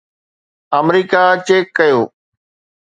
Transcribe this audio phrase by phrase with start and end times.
[0.77, 1.99] آمريڪا check ڪيو